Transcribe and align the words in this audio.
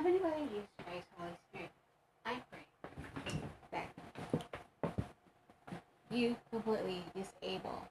Heavenly 0.00 0.18
Father, 0.20 0.36
Jesus 0.48 0.68
Christ, 0.82 1.06
Holy 1.18 1.30
Spirit, 1.50 1.70
I 2.24 2.36
pray 2.50 3.34
that 3.70 3.86
you 6.10 6.34
completely 6.50 7.04
disable 7.14 7.86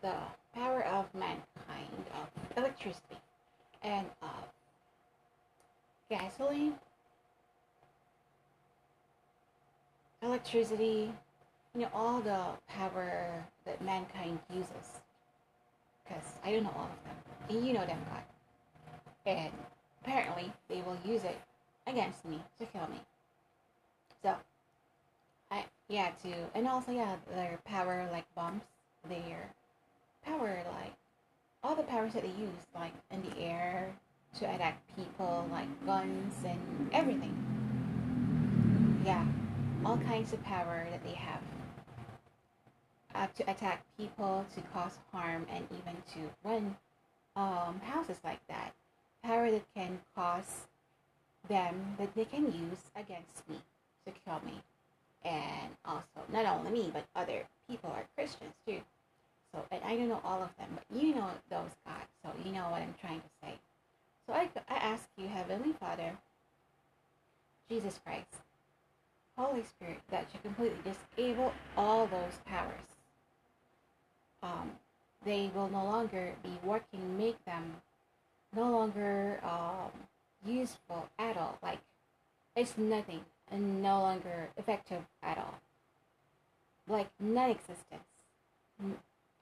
the 0.00 0.14
power 0.54 0.82
of 0.86 1.14
mankind, 1.14 2.06
of 2.14 2.28
electricity, 2.56 3.18
and 3.82 4.06
of 4.22 4.48
gasoline, 6.08 6.72
electricity, 10.22 11.12
you 11.74 11.82
know, 11.82 11.90
all 11.92 12.22
the 12.22 12.44
power 12.68 13.44
that 13.66 13.84
mankind 13.84 14.38
uses. 14.50 15.02
Because 16.08 16.24
I 16.42 16.52
don't 16.52 16.62
know 16.62 16.74
all 16.74 16.88
of 16.88 17.04
them. 17.04 17.58
And 17.58 17.66
you 17.66 17.74
know 17.74 17.84
them, 17.84 17.98
God. 18.10 18.22
And 19.26 19.52
apparently 20.02 20.50
they 20.80 20.90
will 20.90 20.98
use 21.04 21.24
it 21.24 21.38
against 21.86 22.24
me 22.24 22.40
to 22.58 22.66
kill 22.66 22.86
me. 22.88 23.00
So, 24.22 24.34
I, 25.50 25.64
yeah, 25.88 26.10
to, 26.22 26.32
and 26.54 26.68
also, 26.68 26.92
yeah, 26.92 27.16
their 27.34 27.58
power 27.64 28.08
like 28.12 28.24
bombs, 28.34 28.62
their 29.08 29.50
power 30.24 30.62
like, 30.72 30.92
all 31.62 31.74
the 31.74 31.82
powers 31.82 32.14
that 32.14 32.22
they 32.22 32.28
use, 32.28 32.66
like 32.74 32.92
in 33.10 33.22
the 33.22 33.38
air, 33.38 33.92
to 34.38 34.44
attack 34.44 34.80
people, 34.96 35.48
like 35.50 35.68
guns 35.84 36.34
and 36.46 36.90
everything. 36.92 37.34
Yeah, 39.04 39.26
all 39.84 39.98
kinds 39.98 40.32
of 40.32 40.42
power 40.44 40.86
that 40.90 41.02
they 41.04 41.14
have 41.14 41.40
uh, 43.14 43.26
to 43.36 43.50
attack 43.50 43.82
people, 43.98 44.46
to 44.54 44.60
cause 44.72 44.98
harm, 45.12 45.46
and 45.50 45.66
even 45.72 45.96
to 46.14 46.48
run 46.48 46.76
um, 47.36 47.80
houses 47.84 48.18
like 48.22 48.46
that. 48.48 48.72
Power 49.22 49.50
that 49.50 49.64
can 49.74 49.98
cause 50.14 50.68
them 51.48 51.96
that 51.98 52.14
they 52.14 52.24
can 52.24 52.46
use 52.46 52.78
against 52.96 53.48
me 53.48 53.56
to 54.06 54.12
kill 54.24 54.40
me, 54.44 54.62
and 55.24 55.70
also 55.84 56.22
not 56.32 56.46
only 56.46 56.70
me 56.70 56.90
but 56.92 57.04
other 57.16 57.44
people 57.68 57.90
are 57.90 58.04
Christians 58.16 58.54
too. 58.66 58.80
So 59.52 59.64
and 59.70 59.82
I 59.84 59.96
don't 59.96 60.08
know 60.08 60.20
all 60.24 60.42
of 60.42 60.56
them, 60.58 60.68
but 60.74 60.96
you 60.96 61.14
know 61.14 61.28
those 61.50 61.70
God, 61.84 62.02
so 62.22 62.30
you 62.44 62.52
know 62.52 62.70
what 62.70 62.82
I'm 62.82 62.94
trying 63.00 63.20
to 63.20 63.28
say. 63.42 63.54
So 64.26 64.32
I, 64.32 64.48
I 64.68 64.76
ask 64.76 65.08
you, 65.16 65.26
Heavenly 65.26 65.72
Father, 65.80 66.12
Jesus 67.68 67.98
Christ, 68.04 68.26
Holy 69.36 69.64
Spirit, 69.64 70.00
that 70.10 70.28
you 70.32 70.40
completely 70.42 70.78
disable 70.84 71.52
all 71.76 72.06
those 72.06 72.38
powers. 72.46 72.74
Um, 74.42 74.70
they 75.24 75.50
will 75.54 75.68
no 75.68 75.84
longer 75.84 76.34
be 76.42 76.58
working, 76.64 77.18
make 77.18 77.44
them 77.44 77.74
no 78.54 78.70
longer 78.70 79.40
um, 79.44 79.90
useful 80.44 81.08
at 81.18 81.36
all. 81.36 81.58
Like, 81.62 81.80
it's 82.56 82.76
nothing 82.76 83.20
and 83.50 83.82
no 83.82 84.00
longer 84.00 84.48
effective 84.56 85.02
at 85.22 85.38
all. 85.38 85.60
Like, 86.88 87.08
non 87.20 87.50
existence. 87.50 88.04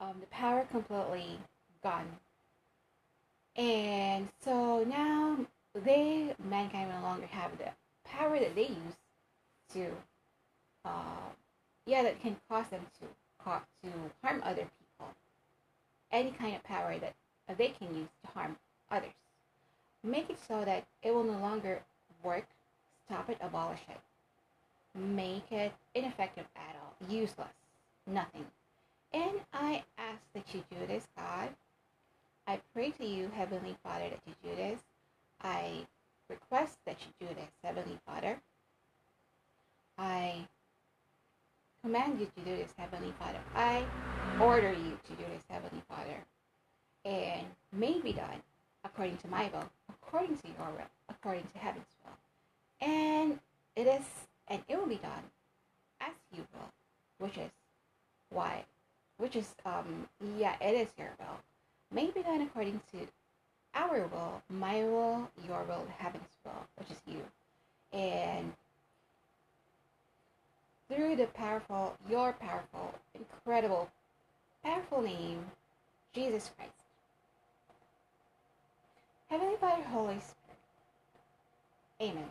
Um, 0.00 0.16
the 0.20 0.26
power 0.26 0.66
completely 0.70 1.38
gone 1.82 2.18
and 3.58 4.28
so 4.44 4.84
now 4.84 5.36
they, 5.74 6.32
mankind, 6.48 6.90
no 6.90 7.02
longer 7.02 7.26
have 7.26 7.58
the 7.58 7.70
power 8.04 8.38
that 8.38 8.54
they 8.54 8.68
use 8.68 8.96
to, 9.72 9.88
uh, 10.84 11.30
yeah, 11.84 12.04
that 12.04 12.22
can 12.22 12.36
cause 12.48 12.68
them 12.68 12.86
to 13.00 13.06
to 13.82 13.88
harm 14.22 14.42
other 14.44 14.68
people. 14.78 15.14
Any 16.12 16.30
kind 16.32 16.54
of 16.54 16.62
power 16.62 16.98
that 16.98 17.14
they 17.56 17.68
can 17.68 17.96
use 17.96 18.08
to 18.22 18.30
harm 18.30 18.56
others. 18.90 19.10
Make 20.04 20.30
it 20.30 20.38
so 20.46 20.64
that 20.64 20.86
it 21.02 21.14
will 21.14 21.24
no 21.24 21.38
longer 21.38 21.82
work. 22.22 22.46
Stop 23.06 23.30
it. 23.30 23.38
Abolish 23.40 23.80
it. 23.88 23.98
Make 24.98 25.50
it 25.50 25.72
ineffective 25.94 26.46
at 26.56 26.76
all. 26.76 27.08
Useless. 27.08 27.48
Nothing. 28.06 28.44
And 29.12 29.40
I 29.52 29.82
ask 29.98 30.20
that 30.34 30.54
you 30.54 30.62
do 30.70 30.86
this, 30.86 31.06
God 31.16 31.50
I 32.48 32.58
pray 32.72 32.92
to 32.92 33.04
you, 33.04 33.30
Heavenly 33.34 33.76
Father, 33.82 34.06
that 34.08 34.20
you 34.26 34.32
do 34.42 34.56
this. 34.56 34.80
I 35.42 35.86
request 36.30 36.78
that 36.86 36.96
you 37.02 37.28
do 37.28 37.34
this, 37.34 37.50
Heavenly 37.62 37.98
Father. 38.06 38.40
I 39.98 40.46
command 41.82 42.18
you 42.18 42.24
to 42.24 42.50
do 42.50 42.56
this, 42.56 42.72
Heavenly 42.78 43.12
Father. 43.18 43.38
I 43.54 43.84
order 44.40 44.72
you 44.72 44.98
to 45.08 45.10
do 45.10 45.24
this, 45.30 45.42
Heavenly 45.50 45.82
Father. 45.90 46.24
And 47.04 47.46
may 47.70 48.00
be 48.00 48.14
done 48.14 48.40
according 48.98 49.18
to 49.18 49.28
my 49.28 49.48
will, 49.52 49.70
according 49.88 50.36
to 50.36 50.48
your 50.48 50.70
will, 50.72 50.90
according 51.08 51.44
to 51.52 51.58
heaven's 51.58 51.86
will. 52.04 52.88
And 52.88 53.38
it 53.76 53.86
is, 53.86 54.02
and 54.48 54.60
it 54.66 54.76
will 54.76 54.88
be 54.88 54.96
done 54.96 55.22
as 56.00 56.10
you 56.36 56.44
will, 56.52 56.72
which 57.18 57.38
is 57.38 57.52
why, 58.30 58.64
which 59.18 59.36
is, 59.36 59.54
um, 59.64 60.08
yeah, 60.36 60.56
it 60.60 60.74
is 60.74 60.88
your 60.98 61.12
will 61.20 61.38
may 61.92 62.10
be 62.10 62.22
done 62.22 62.42
according 62.42 62.80
to 62.90 62.98
our 63.76 64.08
will, 64.08 64.42
my 64.50 64.82
will, 64.82 65.30
your 65.46 65.62
will, 65.62 65.86
heaven's 65.96 66.24
will, 66.44 66.66
which 66.76 66.90
is 66.90 67.00
you. 67.06 67.22
And 67.96 68.52
through 70.90 71.14
the 71.14 71.26
powerful, 71.26 71.96
your 72.10 72.32
powerful, 72.32 72.94
incredible, 73.14 73.90
powerful 74.64 75.02
name, 75.02 75.44
Jesus 76.12 76.50
Christ. 76.56 76.77
Heavenly 79.28 79.56
Father, 79.60 79.82
Holy 79.82 80.20
Spirit. 80.20 80.36
Amen. 82.00 82.28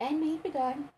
and 0.00 0.20
may 0.20 0.34
it 0.34 0.42
be 0.42 0.50
done 0.50 0.88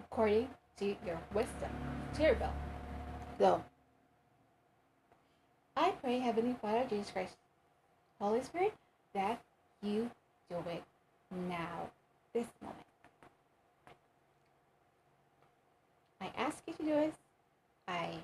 according 0.00 0.48
to 0.78 0.96
your 1.06 1.20
wisdom, 1.32 1.70
to 2.14 2.22
your 2.22 2.34
will. 2.34 2.52
So, 3.38 3.64
I 5.76 5.90
pray, 6.02 6.18
Heavenly 6.18 6.56
Father, 6.60 6.86
Jesus 6.88 7.10
Christ, 7.10 7.34
Holy 8.20 8.42
Spirit, 8.42 8.74
that 9.14 9.40
you 9.82 10.10
do 10.50 10.56
it 10.70 10.82
now, 11.48 11.90
this 12.32 12.46
moment. 12.62 12.85
I 16.20 16.30
ask 16.36 16.58
you 16.66 16.74
to 16.74 16.82
do 16.82 16.94
it. 16.94 17.14
I 17.88 18.14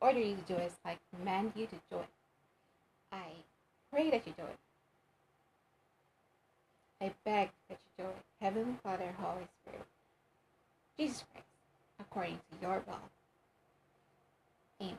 order 0.00 0.20
you 0.20 0.36
to 0.36 0.42
do 0.42 0.56
it. 0.56 0.72
I 0.84 0.98
command 1.14 1.52
you 1.56 1.66
to 1.66 1.76
do 1.90 1.98
it. 1.98 2.08
I 3.12 3.26
pray 3.92 4.10
that 4.10 4.26
you 4.26 4.34
do 4.36 4.44
it. 4.44 4.58
I 7.00 7.12
beg 7.24 7.50
that 7.68 7.78
you 7.98 8.04
do 8.04 8.10
it, 8.10 8.16
Heavenly 8.40 8.74
Father, 8.82 9.14
Holy 9.18 9.46
Spirit, 9.62 9.86
Jesus 10.98 11.24
Christ, 11.32 11.46
according 12.00 12.38
to 12.38 12.66
your 12.66 12.82
will. 12.86 12.98
Amen. 14.82 14.98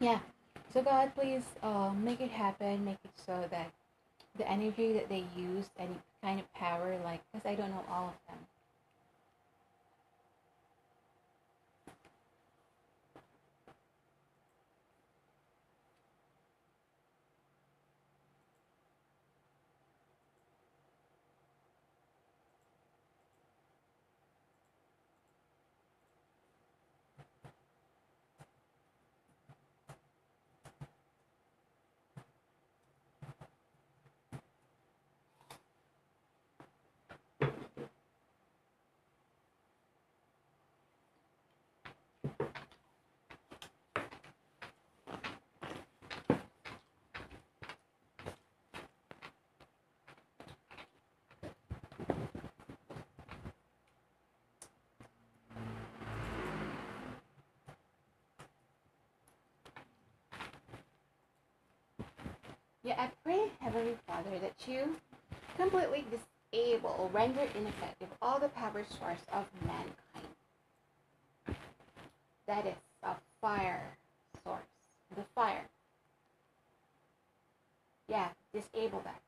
Yeah. 0.00 0.20
So 0.72 0.82
God, 0.82 1.12
please 1.14 1.42
uh, 1.62 1.92
make 1.94 2.20
it 2.20 2.30
happen. 2.30 2.84
Make 2.84 2.98
it 3.04 3.10
so 3.26 3.46
that 3.50 3.72
the 4.38 4.50
energy 4.50 4.92
that 4.94 5.08
they 5.08 5.24
use, 5.36 5.66
any 5.78 5.96
kind 6.22 6.40
of 6.40 6.52
power, 6.54 6.98
like, 7.04 7.20
because 7.32 7.46
I 7.46 7.54
don't 7.54 7.70
know 7.70 7.84
all 7.90 8.08
of 8.08 8.14
them. 8.28 8.38
Yeah, 62.88 62.96
I 62.98 63.10
pray, 63.24 63.52
Heavenly 63.60 63.96
Father, 64.08 64.40
that 64.40 64.54
you 64.68 64.96
completely 65.58 66.04
disable 66.52 67.10
render 67.12 67.42
ineffective 67.56 68.08
all 68.22 68.40
the 68.40 68.48
power 68.50 68.84
source 68.98 69.20
of 69.32 69.46
mankind. 69.66 70.34
That 72.48 72.66
is 72.66 72.74
a 73.04 73.14
fire 73.40 73.96
source. 74.44 74.62
The 75.16 75.24
fire. 75.34 75.64
Yeah, 78.08 78.28
disable 78.54 79.02
that. 79.04 79.20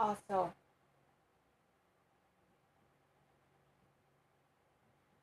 Also, 0.00 0.52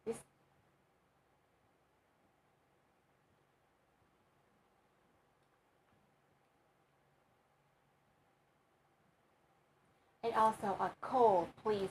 this 0.06 0.18
and 10.24 10.26
also 10.38 10.78
a 10.80 10.92
coal, 11.02 11.48
please. 11.64 11.90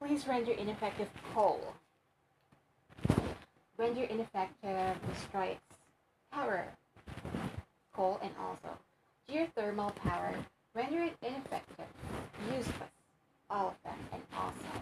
Please 0.00 0.26
render 0.26 0.52
ineffective 0.52 1.08
coal. 1.32 1.74
Render 3.76 4.04
ineffective 4.04 4.96
its 5.10 5.24
power. 6.32 6.66
Coal 7.94 8.18
and 8.22 8.32
also 8.40 8.76
geothermal 9.28 9.94
power. 9.96 10.34
Render 10.72 11.02
it 11.02 11.16
ineffective, 11.20 11.86
useless. 12.46 12.74
All 13.50 13.68
of 13.68 13.74
them 13.82 13.98
and 14.12 14.22
also 14.38 14.80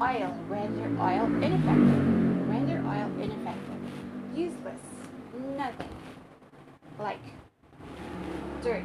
oil. 0.00 0.34
Render 0.48 1.02
oil 1.02 1.26
ineffective. 1.42 2.48
Render 2.48 2.78
oil 2.86 3.10
ineffective. 3.20 3.80
Useless. 4.36 4.80
Nothing. 5.56 5.88
Like 7.00 7.18
dirt. 8.62 8.84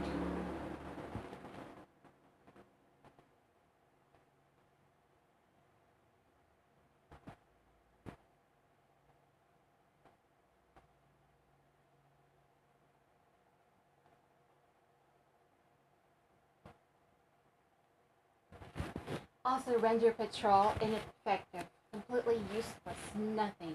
Also 19.55 19.79
render 19.79 20.11
petrol 20.11 20.73
ineffective, 20.81 21.63
completely 21.93 22.41
useless, 22.53 22.99
nothing, 23.15 23.73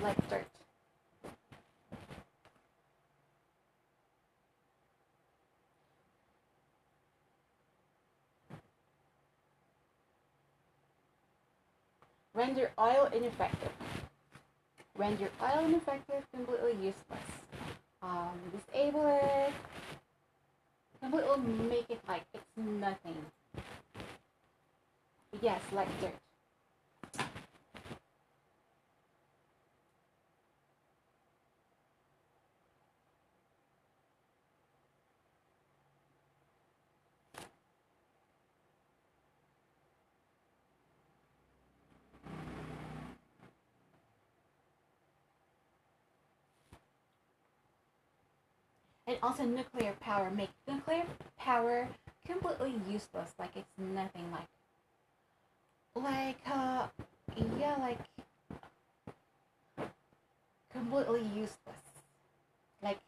like 0.00 0.16
dirt. 0.30 0.46
Render 12.32 12.70
oil 12.80 13.10
ineffective. 13.12 13.72
Render 14.96 15.28
oil 15.42 15.66
ineffective, 15.66 16.24
completely 16.34 16.72
useless. 16.76 17.28
Um, 18.00 18.40
disable 18.56 19.06
it. 19.06 19.52
Completely 21.02 21.68
make 21.68 21.90
it 21.90 22.00
like 22.08 22.22
it's 22.32 22.44
nothing. 22.56 23.16
Yes, 25.32 25.62
like 25.72 25.88
dirt. 26.00 26.14
And 49.06 49.16
also 49.22 49.44
nuclear 49.44 49.94
power 50.00 50.30
make 50.30 50.50
nuclear 50.66 51.04
power 51.38 51.88
completely 52.26 52.74
useless, 52.88 53.32
like 53.38 53.56
it's 53.56 53.66
nothing 53.78 54.30
like 54.30 54.46
like 56.02 56.38
uh 56.50 56.86
yeah 57.58 57.76
like 57.80 57.98
completely 60.72 61.22
useless. 61.34 61.82
Like 62.82 62.98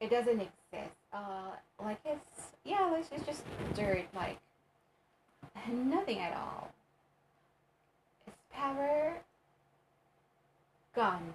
it 0.00 0.10
doesn't 0.10 0.40
exist. 0.40 0.96
Uh 1.12 1.52
like 1.82 2.00
it's 2.04 2.52
yeah 2.64 2.94
it's 2.96 3.26
just 3.26 3.42
dirt 3.74 4.04
like 4.14 4.38
nothing 5.70 6.18
at 6.18 6.34
all. 6.36 6.72
Its 8.26 8.36
power 8.52 9.14
gone. 10.94 11.32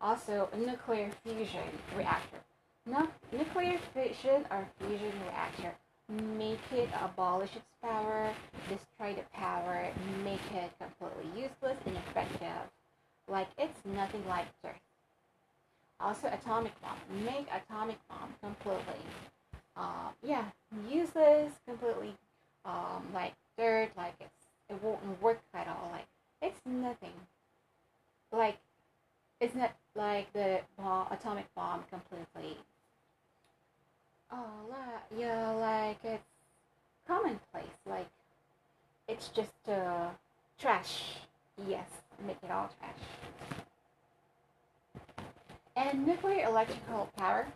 Also 0.00 0.48
a 0.52 0.56
nuclear 0.56 1.10
fusion 1.24 1.62
reactor 1.96 2.38
no, 2.86 3.08
nuclear 3.32 3.78
fission 3.92 4.46
or 4.50 4.68
fusion 4.78 5.12
reactor. 5.26 5.74
Make 6.08 6.60
it 6.72 6.88
abolish 7.02 7.50
its 7.56 7.66
power, 7.82 8.32
destroy 8.68 9.14
the 9.14 9.24
power, 9.32 9.88
make 10.22 10.40
it 10.54 10.70
completely 10.80 11.42
useless, 11.42 11.76
and 11.84 11.96
ineffective. 11.96 12.70
Like 13.28 13.48
it's 13.58 13.84
nothing 13.84 14.24
like 14.28 14.46
Earth. 14.64 14.76
Also, 15.98 16.28
atomic 16.28 16.72
bomb. 16.80 17.24
Make 17.24 17.48
atomic 17.52 17.98
bomb 18.08 18.34
completely. 18.40 19.02
Um, 19.76 20.10
yeah, 20.22 20.44
useless, 20.88 21.52
completely 21.66 22.14
um, 22.64 23.08
like 23.12 23.32
dirt, 23.58 23.90
like 23.96 24.14
it's 24.20 24.46
it 24.68 24.80
won't 24.82 25.20
work 25.20 25.40
at 25.54 25.66
all. 25.66 25.90
Like 25.90 26.06
it's 26.40 26.60
nothing. 26.64 27.14
Like 28.30 28.58
it's 29.40 29.56
not 29.56 29.74
like 29.96 30.32
the 30.32 30.60
bomb, 30.78 31.08
atomic 31.10 31.52
bomb 31.56 31.82
completely 31.90 32.58
Oh, 34.36 34.68
la- 34.68 35.18
yeah, 35.18 35.50
like 35.52 35.98
it's 36.04 36.22
commonplace. 37.08 37.78
Like 37.86 38.08
it's 39.08 39.28
just 39.28 39.68
uh, 39.68 40.10
trash. 40.60 41.16
Yes, 41.66 41.88
make 42.26 42.36
it 42.42 42.50
all 42.50 42.70
trash. 42.78 43.64
And 45.76 46.06
nuclear 46.06 46.46
electrical 46.46 47.10
power. 47.16 47.46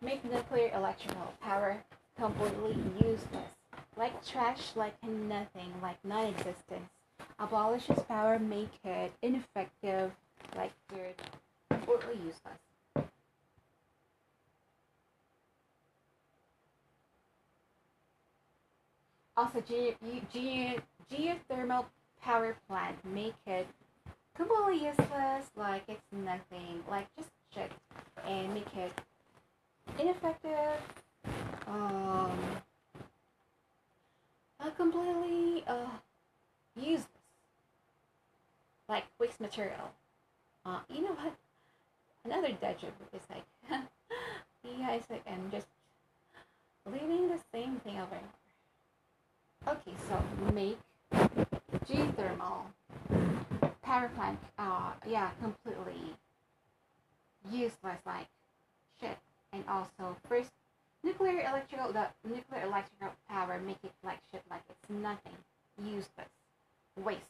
Make 0.00 0.24
nuclear 0.24 0.70
electrical 0.74 1.34
power 1.42 1.82
completely 2.16 2.76
useless. 3.00 3.50
Like 3.96 4.24
trash, 4.24 4.74
like 4.76 4.94
nothing, 5.04 5.72
like 5.82 6.02
non-existence. 6.04 6.88
Abolishes 7.38 8.00
power, 8.08 8.38
make 8.38 8.70
it 8.84 9.12
ineffective, 9.22 10.12
like 10.56 10.72
dirt, 10.88 11.20
completely 11.70 12.14
useless. 12.24 12.58
Also, 19.38 19.60
ge- 19.60 19.94
ge- 20.34 20.82
geothermal 21.08 21.86
power 22.20 22.56
plant 22.66 22.96
make 23.04 23.36
it 23.46 23.68
completely 24.34 24.84
useless, 24.84 25.46
like 25.54 25.84
it's 25.86 26.02
nothing, 26.10 26.82
like 26.90 27.06
just 27.16 27.30
shit, 27.54 27.70
and 28.26 28.52
make 28.52 28.66
it 28.76 28.90
ineffective, 30.00 30.82
um, 31.68 32.36
uh, 34.58 34.70
completely 34.76 35.62
uh, 35.68 35.86
useless, 36.74 37.06
like 38.88 39.04
waste 39.20 39.40
material. 39.40 39.92
Uh, 40.64 40.80
you 40.92 41.02
know 41.02 41.12
what? 41.12 41.32
Another 42.24 42.48
deja 42.48 42.88
vu 42.88 43.16
is 43.16 43.22
like, 43.30 43.46
yeah, 44.64 44.94
it's 44.94 45.08
like 45.08 45.22
I'm 45.30 45.48
just 45.52 45.68
leaving 46.90 47.28
the 47.28 47.38
same 47.52 47.76
thing 47.84 48.00
over. 48.00 48.18
Okay, 49.66 49.92
so 50.08 50.22
make 50.54 50.78
geothermal 51.86 52.62
power 53.82 54.08
plant, 54.14 54.38
uh, 54.58 54.92
yeah, 55.06 55.30
completely 55.40 56.14
useless 57.50 57.98
like 58.06 58.28
shit. 59.00 59.16
And 59.52 59.64
also, 59.68 60.16
first 60.28 60.50
nuclear 61.02 61.40
electrical 61.40 61.92
the 61.92 62.06
nuclear 62.28 62.62
electrical 62.64 63.14
power 63.28 63.58
make 63.58 63.78
it 63.82 63.92
like 64.04 64.18
shit 64.32 64.42
like 64.50 64.62
it's 64.68 64.90
nothing. 64.90 65.36
Useless. 65.82 66.28
Waste. 66.96 67.22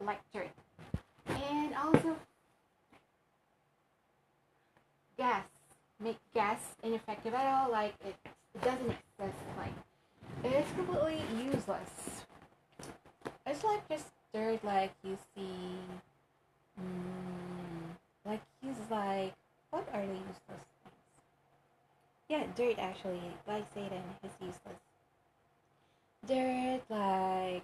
Like 0.00 0.20
dirt. 0.32 0.50
And 1.26 1.74
also 1.74 2.16
gas. 5.16 5.44
Make 5.98 6.18
gas 6.34 6.60
ineffective 6.82 7.32
at 7.34 7.46
all 7.46 7.70
like 7.70 7.94
it, 8.04 8.14
it 8.54 8.62
doesn't 8.62 8.90
exist 8.90 9.38
like 9.56 9.72
it's 10.44 10.72
completely 10.72 11.20
useless 11.44 12.24
it's 13.46 13.64
like 13.64 13.88
just 13.88 14.06
dirt 14.32 14.62
like 14.64 14.92
you 15.02 15.16
see 15.34 15.78
mm, 16.80 17.96
like 18.24 18.40
he's 18.62 18.76
like 18.90 19.34
what 19.70 19.88
are 19.92 20.06
the 20.06 20.12
useless 20.12 20.36
things? 20.48 20.94
yeah, 22.28 22.44
dirt 22.56 22.78
actually, 22.78 23.20
like 23.46 23.64
Satan, 23.72 24.02
is 24.24 24.32
useless. 24.40 24.80
Dirt, 26.26 26.80
like, 26.88 27.62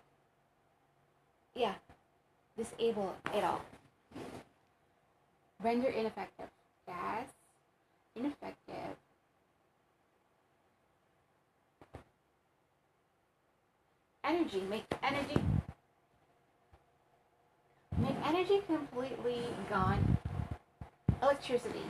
yeah, 1.54 1.74
disable 2.56 3.14
it 3.34 3.42
all. 3.42 3.62
Render 5.60 5.88
ineffective. 5.88 6.48
Gas, 6.86 7.28
ineffective. 8.14 8.96
Energy, 14.24 14.62
make 14.70 14.84
energy, 15.02 15.40
make 17.98 18.16
energy 18.24 18.62
completely 18.66 19.42
gone. 19.68 20.16
Electricity, 21.20 21.82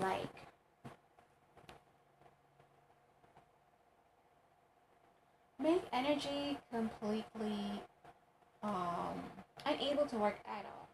like, 0.00 0.28
make 5.60 5.82
energy 5.92 6.58
completely 6.72 7.82
um, 8.62 9.22
unable 9.66 10.06
to 10.06 10.16
work 10.16 10.38
at 10.46 10.64
all. 10.64 10.88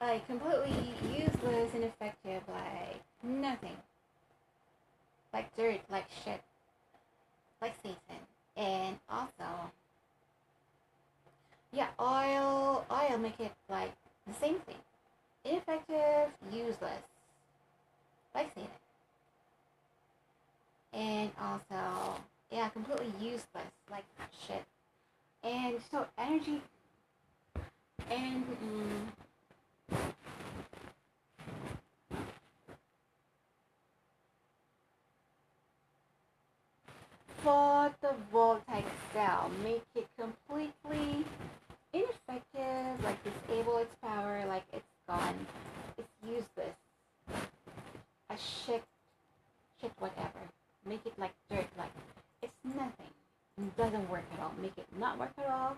Like 0.00 0.26
completely 0.26 0.94
useless, 1.12 1.74
ineffective, 1.74 2.42
like 2.48 3.02
nothing. 3.22 3.76
Like 5.32 5.54
dirt, 5.56 5.80
like 5.90 6.06
shit, 6.24 6.40
like 7.60 7.74
Satan. 7.82 8.20
And 8.56 8.98
also, 9.08 9.70
yeah, 11.72 11.88
oil, 12.00 12.84
oil 12.90 13.18
make 13.18 13.38
it 13.40 13.52
like 13.68 13.92
the 14.26 14.34
same 14.34 14.58
thing. 14.60 14.76
Ineffective, 15.44 16.28
useless, 16.52 17.02
like 18.34 18.52
Satan 18.54 18.70
and 20.92 21.30
also 21.40 22.20
yeah 22.50 22.68
completely 22.68 23.12
useless 23.20 23.70
like 23.90 24.04
shit 24.46 24.64
and 25.44 25.76
so 25.90 26.06
energy 26.18 26.60
and 28.10 28.44
mm, 28.44 29.06
photovoltaic 37.44 38.84
cell 39.12 39.50
make 39.62 39.84
it 39.94 40.06
completely 40.18 41.24
ineffective 41.92 43.04
like 43.04 43.18
disable 43.24 43.78
its 43.78 43.94
power 44.02 44.44
like 44.46 44.64
it's 44.72 44.84
gone 45.08 45.46
it's 45.98 46.08
useless 46.24 46.76
a 48.30 48.36
shit 48.36 48.84
shit 49.80 49.92
whatever 49.98 50.40
make 50.86 51.04
it 51.04 51.12
like 51.18 51.32
dirt, 51.50 51.66
like 51.78 51.92
it's 52.42 52.52
nothing. 52.64 53.12
It 53.58 53.76
doesn't 53.76 54.08
work 54.08 54.24
at 54.32 54.40
all. 54.40 54.52
Make 54.60 54.76
it 54.78 54.86
not 54.98 55.18
work 55.18 55.32
at 55.38 55.50
all. 55.50 55.76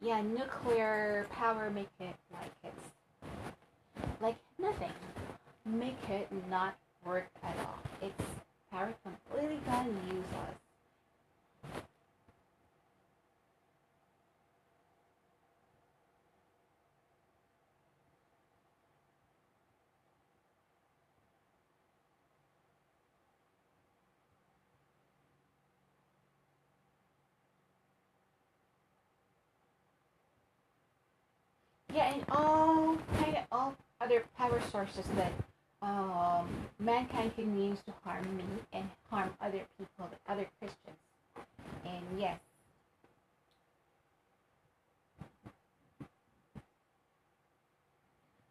Yeah, 0.00 0.22
nuclear 0.22 1.26
power 1.30 1.70
make 1.70 1.90
it 2.00 2.14
like 2.32 2.52
it's 2.64 4.20
like 4.20 4.36
nothing. 4.58 4.92
Make 5.64 6.08
it 6.08 6.28
not 6.48 6.76
work 7.04 7.28
at 7.42 7.56
all. 7.58 7.78
It's 8.00 8.22
power 8.72 8.94
completely 9.04 9.60
gone 9.66 9.94
useless. 10.08 10.56
Yeah, 31.94 32.14
and 32.14 32.24
all 32.30 32.96
kind 33.20 33.36
of 33.36 33.44
all 33.52 33.76
other 34.00 34.24
power 34.38 34.60
sources 34.72 35.04
that 35.16 35.32
um, 35.82 36.48
mankind 36.78 37.34
can 37.34 37.60
use 37.60 37.78
to 37.86 37.92
harm 38.04 38.36
me 38.36 38.44
and 38.72 38.88
harm 39.10 39.30
other 39.40 39.62
people, 39.78 40.08
other 40.28 40.46
Christians. 40.58 40.96
And 41.84 42.20
yes, 42.20 42.38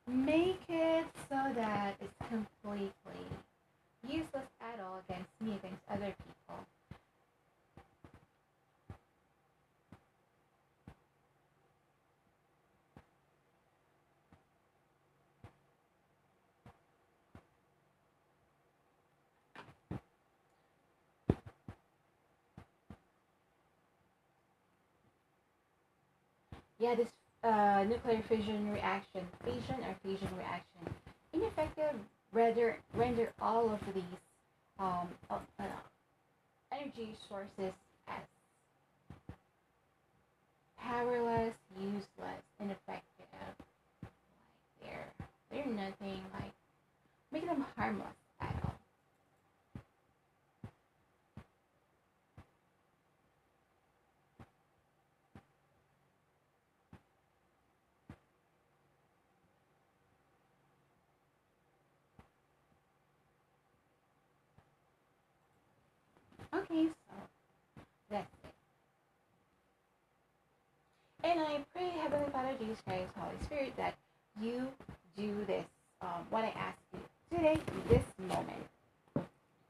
make 0.08 0.62
it 0.68 1.06
so 1.30 1.38
that 1.56 1.96
it's 2.02 2.14
completely 2.30 2.92
useless 4.08 4.48
at 4.62 4.80
all 4.82 5.02
against 5.08 5.30
me, 5.40 5.56
against 5.56 5.82
other 5.90 6.08
people. 6.08 6.41
Yeah, 26.82 26.96
this 26.96 27.10
uh, 27.46 27.86
nuclear 27.90 28.24
fission 28.30 28.72
reaction, 28.72 29.24
fission 29.46 29.86
or 29.86 29.98
fusion 30.04 30.30
reaction, 30.38 30.96
ineffective 31.34 32.02
render 32.34 32.80
render 32.96 33.34
all 33.42 33.72
of 33.74 33.82
these 33.96 34.06
um, 34.80 35.10
uh, 35.32 35.40
energy 36.74 37.16
sources 37.30 37.74
as 38.08 38.24
powerless, 40.80 41.56
useless, 41.80 42.44
ineffective. 42.62 43.04
Like 43.34 43.68
they're 44.82 45.08
they're 45.52 45.68
nothing. 45.68 46.22
Like 46.34 46.54
make 47.34 47.48
them 47.48 47.66
harmless 47.78 48.08
at 48.42 48.56
all. 48.66 48.76
Okay, 66.62 66.88
so 66.88 67.16
that's 68.12 68.28
it. 71.21 71.21
And 71.32 71.40
I 71.40 71.64
pray, 71.74 71.90
Heavenly 72.02 72.30
Father, 72.34 72.54
Jesus 72.60 72.82
Christ, 72.86 73.08
Holy 73.18 73.38
Spirit, 73.46 73.74
that 73.78 73.96
you 74.42 74.68
do 75.16 75.46
this, 75.48 75.66
um, 76.02 76.28
what 76.30 76.44
I 76.44 76.50
ask 76.50 76.78
you 76.92 77.00
today, 77.38 77.58
this 77.88 78.04
moment, 78.28 79.26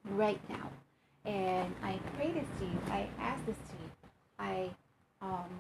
right 0.10 0.40
now. 0.50 0.72
And 1.24 1.76
I 1.84 2.00
pray 2.16 2.32
this 2.32 2.48
to 2.58 2.66
you. 2.66 2.82
I 2.88 3.08
ask 3.20 3.46
this 3.46 3.58
to 3.58 3.74
you. 3.84 3.92
I 4.40 4.72
um, 5.22 5.52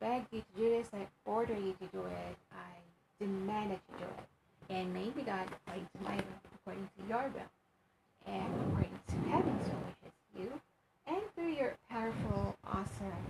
beg 0.00 0.24
you 0.32 0.40
to 0.40 0.60
do 0.60 0.70
this. 0.70 0.88
I 0.92 1.06
order 1.24 1.54
you 1.54 1.72
to 1.74 1.86
do 1.92 2.00
it. 2.00 2.36
I 2.50 3.24
demand 3.24 3.70
that 3.70 3.80
you 3.92 3.98
do 3.98 4.04
it. 4.06 4.74
And 4.74 4.92
may 4.92 5.08
be 5.10 5.22
done 5.22 5.46
according 5.52 5.86
to 5.96 6.02
my 6.02 6.16
will, 6.16 6.40
according 6.56 6.88
to 6.98 7.08
your 7.08 7.30
will, 7.32 8.32
and 8.34 8.52
according 8.66 8.98
to 9.06 9.30
heaven's 9.30 9.68
will, 9.68 9.82
which 9.86 10.02
is 10.04 10.40
you, 10.40 10.60
and 11.06 11.22
through 11.36 11.52
your 11.52 11.76
powerful, 11.88 12.56
awesome 12.66 13.24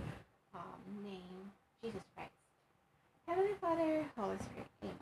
um, 0.55 1.03
name, 1.03 1.51
Jesus 1.81 2.01
Christ. 2.13 2.31
Heavenly 3.25 3.53
Father, 3.79 4.05
Holy 4.17 4.37
Spirit, 4.39 4.67
Amen. 4.83 4.97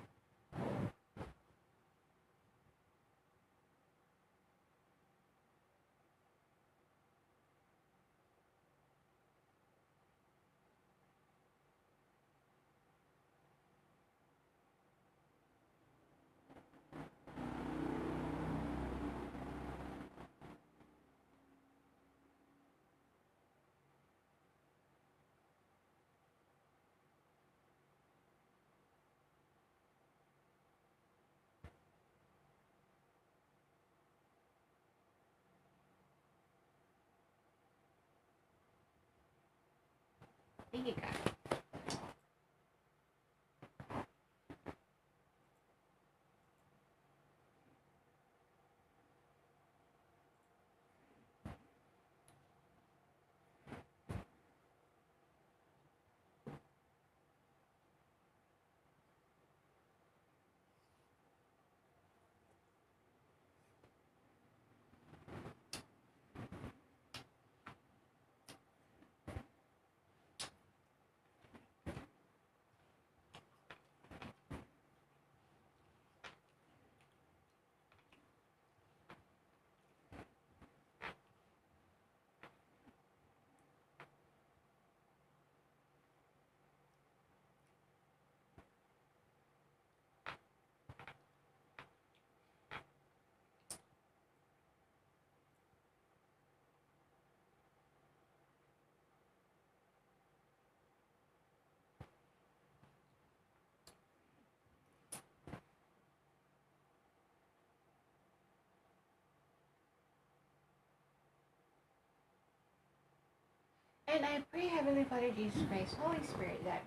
And 114.07 114.25
I 114.25 114.41
pray, 114.51 114.67
Heavenly 114.67 115.03
Father, 115.03 115.31
Jesus 115.31 115.61
Christ, 115.67 115.96
Holy 116.00 116.24
Spirit, 116.25 116.63
that 116.63 116.83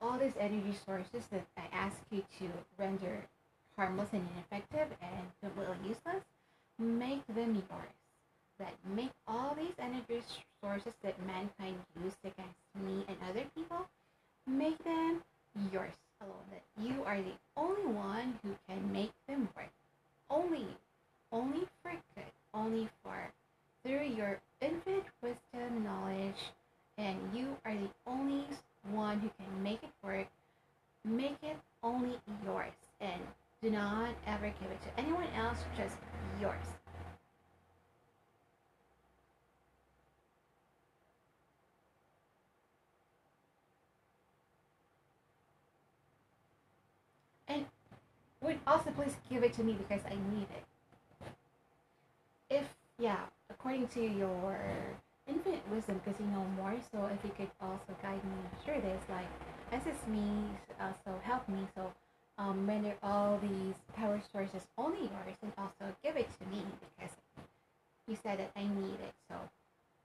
all 0.00 0.18
these 0.18 0.34
energy 0.40 0.74
sources 0.84 1.24
that 1.30 1.46
I 1.56 1.62
ask 1.72 1.96
you 2.10 2.24
to 2.40 2.48
render 2.78 3.24
harmless 3.76 4.08
and 4.12 4.26
ineffective 4.34 4.88
and 5.00 5.26
completely 5.40 5.88
useless, 5.88 6.24
make 6.78 7.24
them 7.28 7.54
yours. 7.54 7.88
That 8.58 8.74
make 8.94 9.10
all 9.26 9.56
these 9.56 9.74
energy 9.78 10.22
sources 10.60 10.92
that 11.02 11.14
mankind 11.26 11.76
used 12.02 12.18
against 12.24 12.58
me 12.80 13.04
and 13.08 13.16
other 13.28 13.44
people, 13.54 13.86
make 14.46 14.82
them 14.84 15.22
yours 15.72 15.92
alone. 16.20 16.34
That 16.50 16.62
you 16.82 17.04
are 17.04 17.16
the 17.16 17.34
only 17.56 17.92
one 17.92 18.38
who 18.42 18.50
can 18.68 18.92
make 18.92 19.12
them 19.28 19.48
work. 19.56 19.70
Only. 20.30 20.66
Only 21.32 21.66
for 21.82 21.92
good. 22.14 22.24
Only 22.52 22.88
for 23.02 23.30
through 23.84 24.06
your 24.06 24.40
infinite 24.64 25.04
wisdom, 25.22 25.84
knowledge, 25.84 26.52
and 26.98 27.18
you 27.34 27.56
are 27.64 27.74
the 27.74 27.90
only 28.06 28.44
one 28.90 29.20
who 29.20 29.30
can 29.38 29.62
make 29.62 29.82
it 29.82 29.90
work. 30.02 30.26
Make 31.04 31.36
it 31.42 31.56
only 31.82 32.18
yours, 32.44 32.72
and 33.00 33.20
do 33.62 33.70
not 33.70 34.10
ever 34.26 34.46
give 34.60 34.70
it 34.70 34.82
to 34.82 35.00
anyone 35.00 35.28
else, 35.36 35.58
just 35.76 35.96
yours. 36.40 36.66
And 47.48 47.66
would 48.42 48.58
also 48.66 48.90
please 48.90 49.16
give 49.30 49.42
it 49.44 49.52
to 49.54 49.64
me 49.64 49.74
because 49.74 50.04
I 50.06 50.14
need 50.34 50.48
it. 50.56 50.64
If, 52.50 52.64
yeah, 52.98 53.26
according 53.64 53.88
to 53.88 54.02
your 54.02 54.58
infinite 55.26 55.66
wisdom, 55.70 55.98
because 56.04 56.20
you 56.20 56.26
know 56.26 56.44
more, 56.54 56.76
so 56.92 57.06
if 57.06 57.24
you 57.24 57.30
could 57.34 57.48
also 57.62 57.96
guide 58.02 58.22
me 58.22 58.36
through 58.62 58.78
this, 58.82 59.02
like 59.08 59.26
assist 59.72 60.06
me, 60.06 60.44
uh, 60.78 60.92
so 61.02 61.18
help 61.22 61.48
me, 61.48 61.66
so 61.74 61.90
um, 62.36 62.66
render 62.66 62.94
all 63.02 63.38
these 63.38 63.74
power 63.96 64.20
sources 64.30 64.66
only 64.76 65.00
yours, 65.00 65.36
and 65.42 65.50
also 65.56 65.96
give 66.02 66.14
it 66.14 66.28
to 66.38 66.46
me 66.54 66.62
because 66.78 67.14
you 68.06 68.18
said 68.22 68.38
that 68.38 68.50
I 68.54 68.64
need 68.64 69.00
it. 69.00 69.14
So, 69.30 69.36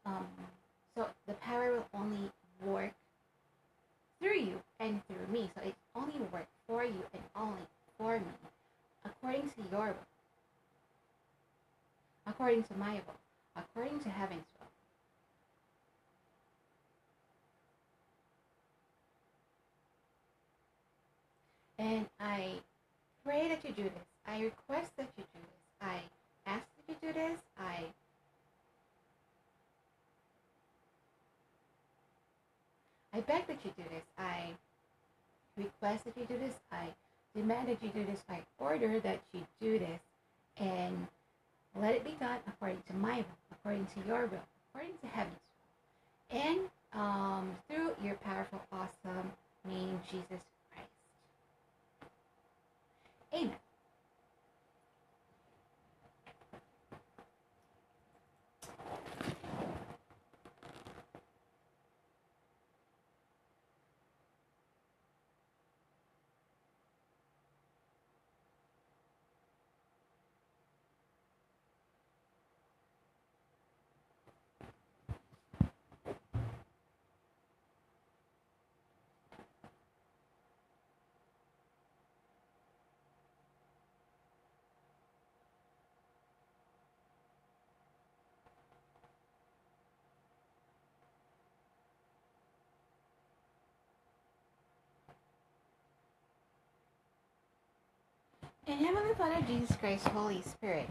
um, 0.05 0.27
so 0.95 1.07
the 1.27 1.33
power 1.33 1.73
will 1.73 1.87
only 1.93 2.31
work 2.63 2.93
through 4.21 4.39
you 4.39 4.61
and 4.79 5.01
through 5.05 5.27
me. 5.27 5.51
So 5.53 5.67
it 5.67 5.75
only 5.97 6.17
works 6.31 6.53
for 6.65 6.85
you 6.85 7.03
and 7.13 7.23
only 7.35 7.63
for 7.97 8.19
me, 8.19 8.31
according 9.03 9.49
to 9.49 9.61
your 9.69 9.97
according 12.25 12.63
to 12.63 12.77
my 12.77 12.93
will 12.93 13.19
according 13.55 13.99
to 14.01 14.09
heaven's 14.09 14.43
will. 14.59 14.67
And 21.85 22.05
I 22.19 22.55
pray 23.23 23.47
that 23.47 23.63
you 23.63 23.71
do 23.71 23.83
this. 23.83 24.07
I 24.27 24.41
request 24.41 24.91
that 24.97 25.09
you 25.17 25.23
do 25.33 25.39
this. 25.39 25.63
I 25.81 26.01
ask 26.45 26.65
that 26.87 26.93
you 26.93 26.95
do 27.01 27.13
this. 27.13 27.39
I 27.57 27.85
I 33.11 33.21
beg 33.21 33.47
that 33.47 33.65
you 33.65 33.71
do 33.75 33.83
this. 33.89 34.03
I 34.17 34.51
request 35.57 36.05
that 36.05 36.17
you 36.17 36.25
do 36.25 36.37
this. 36.37 36.53
I 36.71 36.89
demand 37.35 37.69
that 37.69 37.81
you 37.81 37.89
do 37.89 38.05
this. 38.05 38.19
I 38.29 38.41
order 38.59 38.99
that 38.99 39.21
you 39.33 39.45
do 39.59 39.79
this. 39.79 39.99
And 40.57 41.07
let 41.75 41.95
it 41.95 42.03
be 42.03 42.15
done 42.19 42.39
according 42.47 42.81
to 42.87 42.93
my 42.93 43.17
will, 43.17 43.25
according 43.51 43.87
to 43.87 44.07
your 44.07 44.27
will, 44.27 44.43
according 44.69 44.97
to 45.01 45.07
heaven's 45.07 45.35
will. 46.31 46.41
And 46.41 46.59
um, 46.93 47.51
through 47.67 47.91
your 48.03 48.15
powerful, 48.15 48.61
awesome 48.71 49.31
name, 49.67 49.99
Jesus 50.11 50.41
Christ. 50.71 50.89
Amen. 53.33 53.68
And 98.69 98.85
Heavenly 98.85 99.15
Father, 99.15 99.43
Jesus 99.47 99.75
Christ, 99.77 100.07
Holy 100.09 100.43
Spirit, 100.43 100.87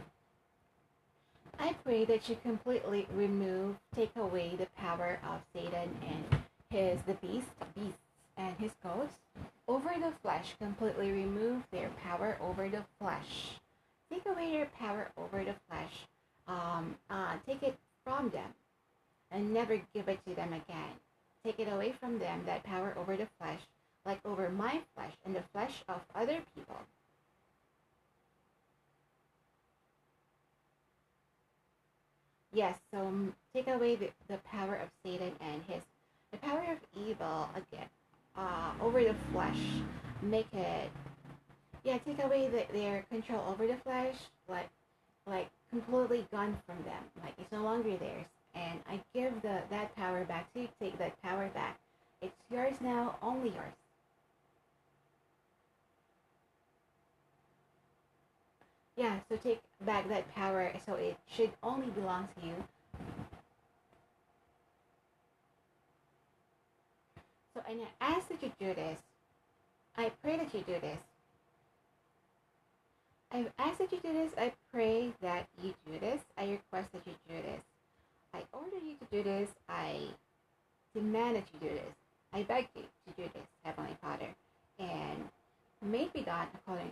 I 1.61 1.75
pray 1.85 2.05
that 2.07 2.29
you 2.29 2.37
completely 2.43 3.07
remove, 3.15 3.77
take 3.95 4.11
away 4.17 4.57
the 4.59 4.67
power 4.77 5.21
of 5.25 5.43
Satan 5.55 5.97
and 6.05 6.43
his, 6.71 7.01
the 7.03 7.15
beast, 7.15 7.47
beasts, 7.77 8.01
and 8.37 8.57
his 8.59 8.73
ghosts 8.83 9.15
over 9.69 9.91
the 9.91 10.13
flesh. 10.23 10.57
Completely 10.61 11.13
remove 11.13 11.63
their 11.71 11.91
power 12.03 12.37
over 12.41 12.69
the 12.69 12.85
flesh. 13.01 13.61
Take 14.11 14.27
away 14.27 14.51
their 14.51 14.71
power 14.77 15.13
over 15.17 15.45
the 15.45 15.55
flesh. 15.69 15.93
Um, 16.49 16.97
uh, 17.09 17.37
take 17.47 17.63
it 17.63 17.79
from 18.03 18.31
them 18.31 18.55
and 19.31 19.55
never 19.55 19.81
give 19.95 20.09
it 20.09 20.19
to 20.27 20.35
them 20.35 20.53
again. 20.53 20.99
Take 21.45 21.61
it 21.61 21.73
away 21.73 21.95
from 22.01 22.19
them, 22.19 22.43
that 22.45 22.65
power 22.65 22.97
over 22.99 23.17
the 23.17 23.29
flesh, 23.39 23.61
like 24.05 24.19
over 24.25 24.51
my 24.51 24.81
flesh 24.97 25.13
and 25.25 25.37
the 25.37 25.45
flesh 25.53 25.85
of 25.89 26.01
other 26.17 26.41
people. 26.57 26.81
Yes, 32.53 32.79
so 32.93 33.01
um, 33.01 33.35
take 33.55 33.69
away 33.69 33.97
the, 33.97 34.11
the 34.29 34.39
power 34.39 34.77
of 34.77 34.89
Satan 35.05 35.33
and 35.41 35.63
his 35.69 35.83
the 36.33 36.39
power 36.39 36.65
of 36.73 36.79
evil 37.09 37.49
again 37.57 37.89
uh, 38.37 38.73
over 38.81 39.03
the 39.03 39.15
flesh. 39.33 39.59
Make 40.23 40.53
it 40.55 40.91
yeah, 41.85 41.99
take 41.99 42.23
away 42.23 42.49
the, 42.49 42.65
their 42.73 43.05
control 43.11 43.45
over 43.49 43.67
the 43.67 43.77
flesh, 43.85 44.17
like 44.49 44.71
like 45.27 45.51
completely 45.71 46.27
gone 46.33 46.57
from 46.67 46.77
them. 46.85 47.05
Like 47.23 47.35
it's 47.39 47.53
no 47.53 47.63
longer 47.63 47.97
theirs. 47.97 48.27
and 48.55 48.81
I 48.89 49.01
give 49.15 49.43
the 49.43 49.63
that 49.71 49.95
power 49.97 50.25
back 50.25 50.53
to 50.55 50.63
you. 50.63 50.69
Take 50.81 50.99
that 50.99 51.21
power 51.23 51.49
back. 51.55 51.79
It's 52.23 52.35
yours 52.51 52.77
now, 52.81 53.17
only 53.23 53.51
yours. 53.51 53.75
Yeah, 58.99 59.21
so 59.29 59.37
take 59.37 59.61
back 59.87 60.09
that 60.09 60.35
power 60.35 60.73
so 60.85 60.95
it 60.95 61.17
should 61.33 61.53
only 61.63 61.87
belong 61.91 62.27
to 62.35 62.47
you. 62.49 62.55
So 67.55 67.63
and 67.69 67.81
I 68.01 68.15
ask 68.15 68.29
that 68.29 68.43
you 68.43 68.51
do 68.59 68.75
this. 68.75 68.99
I 69.97 70.11
pray 70.21 70.37
that 70.37 70.53
you 70.53 70.65
do 70.67 70.81
this. 70.81 70.99
I 73.31 73.47
ask 73.57 73.79
that 73.79 73.93
you 73.93 74.01
do 74.03 74.13
this. 74.13 74.33
I 74.37 74.53
pray 74.73 75.13
that 75.23 75.47
you 75.63 75.75
do 75.87 76.01
this. 76.01 76.21
I 76.37 76.51
request 76.51 76.91
that 76.93 77.07
you 77.07 77.15
do 77.29 77.41
this. 77.41 77.63
I 78.35 78.43
order 78.53 78.85
you 78.85 78.97
to 78.97 79.05
do 79.13 79.23
this. 79.23 79.49
I 79.69 80.09
demand 80.93 81.37
that 81.37 81.45
you 81.55 81.69
do 81.69 81.73
this. 81.73 81.95
I 82.33 82.43
beg 82.43 82.67
you 82.75 82.83
to 82.83 83.23
do 83.23 83.31
this, 83.33 83.47
Heavenly 83.63 83.97
Father. 84.03 84.35
And 84.81 85.23
may 85.83 86.09
be 86.13 86.23
done 86.23 86.49
according 86.53 86.91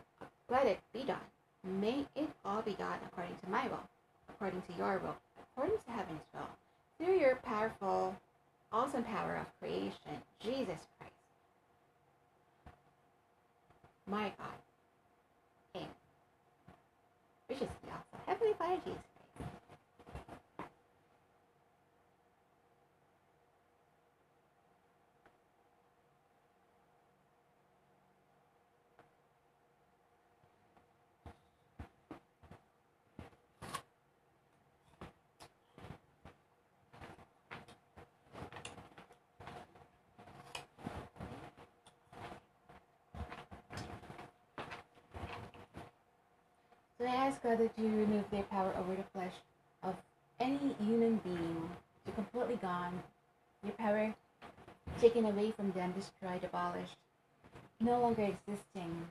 let 0.48 0.66
it 0.66 0.78
be 0.92 1.02
done. 1.02 1.18
May 1.66 2.06
it 2.14 2.30
all 2.44 2.62
be 2.62 2.74
done 2.74 2.98
according 3.06 3.36
to 3.44 3.50
my 3.50 3.68
will, 3.68 3.88
according 4.28 4.62
to 4.62 4.72
your 4.78 4.98
will, 5.00 5.16
according 5.52 5.78
to 5.86 5.90
heaven's 5.90 6.20
will, 6.32 6.48
through 6.98 7.18
your 7.18 7.36
powerful, 7.36 8.16
awesome 8.72 9.04
power 9.04 9.36
of 9.36 9.46
creation, 9.60 10.22
Jesus 10.42 10.78
Christ. 10.98 11.14
My 14.06 14.32
God. 14.38 14.54
Amen. 15.76 15.88
The 17.48 17.54
awesome 17.54 18.20
Heavenly 18.26 18.54
Father 18.58 18.80
Jesus 18.84 19.15
That 47.46 47.70
you 47.78 47.84
remove 47.84 48.24
their 48.32 48.42
power 48.42 48.74
over 48.76 48.96
the 48.96 49.04
flesh 49.14 49.32
of 49.84 49.94
any 50.40 50.74
human 50.80 51.18
being 51.18 51.70
to 52.04 52.10
completely 52.10 52.56
gone, 52.56 53.00
your 53.62 53.72
power 53.74 54.12
taken 55.00 55.24
away 55.24 55.52
from 55.52 55.70
them, 55.70 55.92
destroyed, 55.92 56.42
abolished, 56.42 56.96
no 57.80 58.00
longer 58.00 58.24
existing, 58.24 59.10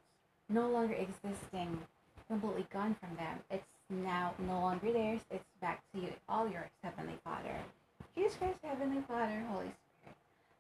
no 0.49 0.67
longer 0.69 0.95
existing, 0.95 1.79
completely 2.27 2.67
gone 2.73 2.97
from 2.99 3.15
them. 3.15 3.39
It's 3.49 3.63
now 3.89 4.33
no 4.37 4.59
longer 4.59 4.91
theirs, 4.91 5.21
it's 5.31 5.45
back 5.61 5.81
to 5.93 6.01
you, 6.01 6.09
all 6.27 6.45
yours, 6.47 6.69
Heavenly 6.83 7.17
Father. 7.23 7.55
Jesus 8.17 8.35
Christ, 8.35 8.59
Heavenly 8.61 9.01
Father, 9.07 9.45
Holy 9.49 9.71
Spirit, 9.71 10.17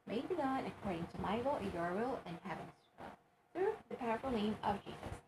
may 0.07 0.21
be 0.29 0.35
done 0.35 0.63
according 0.65 1.05
to 1.13 1.21
my 1.21 1.37
will, 1.39 1.59
your 1.73 1.93
will, 1.93 2.19
and 2.25 2.37
heaven's 2.45 2.71
will. 2.97 3.11
Through 3.53 3.73
the 3.89 3.95
powerful 3.95 4.31
name 4.31 4.55
of 4.63 4.81
Jesus. 4.85 5.24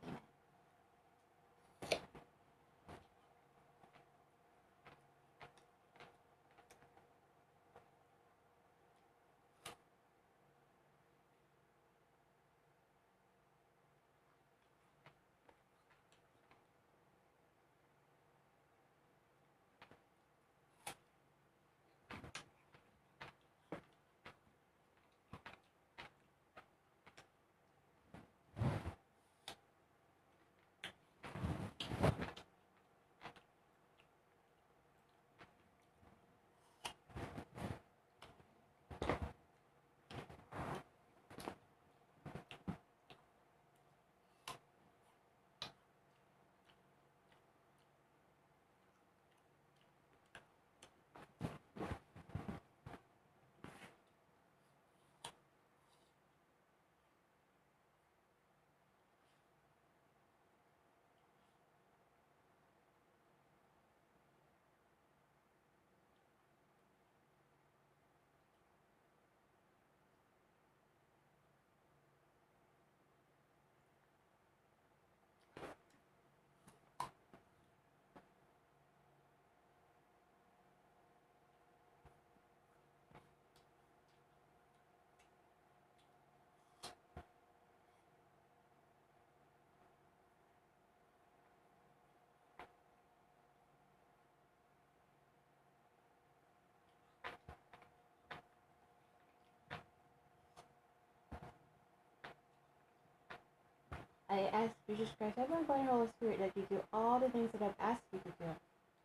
I 104.30 104.40
ask 104.54 104.74
Jesus 104.88 105.10
Christ, 105.18 105.38
Heavenly 105.38 105.66
Father, 105.68 105.90
Holy 105.90 106.10
Spirit, 106.18 106.40
that 106.40 106.58
you 106.58 106.66
do 106.70 106.82
all 106.94 107.20
the 107.20 107.30
things 107.30 107.50
that 107.54 107.62
I've 107.64 107.76
asked 107.80 108.04
you 108.14 108.20
to 108.20 108.32
do 108.40 108.56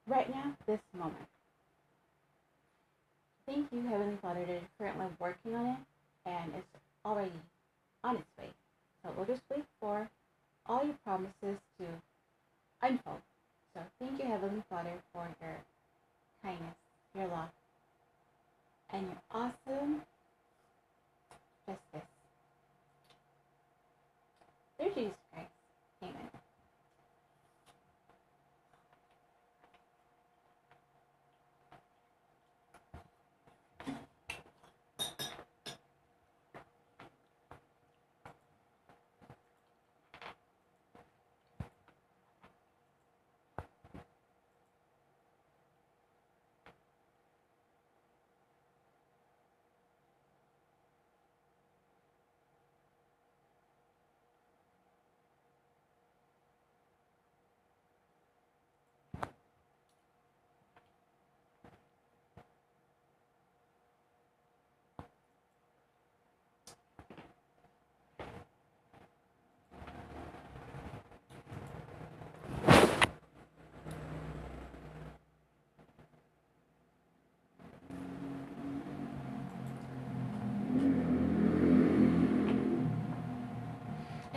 right 0.08 0.30
now, 0.30 0.56
this 0.66 0.80
moment. 0.94 1.26
Thank 3.46 3.72
you, 3.72 3.82
Heavenly 3.88 4.18
Father, 4.22 4.40
that 4.46 4.52
you're 4.52 4.70
currently 4.78 5.06
working 5.20 5.54
on 5.54 5.66
it 5.66 5.78
and 6.26 6.54
it's 6.54 6.66
already 7.04 7.32
on 8.04 8.16
its 8.18 8.26
way. 8.38 8.50
So 9.04 9.12
we'll 9.16 9.26
just 9.26 9.42
wait 9.50 9.64
for 9.80 10.10
all 10.66 10.84
your 10.84 10.98
promises 11.04 11.58
to 11.80 11.86
unfold. 12.82 13.22
So 13.74 13.82
thank 14.00 14.20
you, 14.20 14.26
Heavenly 14.26 14.64
Father, 14.70 15.02
for 15.12 15.34
your 15.40 15.58
kindness, 16.42 16.76
your 17.14 17.28
love, 17.28 17.50
and 18.92 19.06
your 19.08 19.22
awesome 19.30 20.02
justice. 21.66 22.08
Through 24.82 24.94
Jesus 24.96 25.14
Christ. 25.32 26.31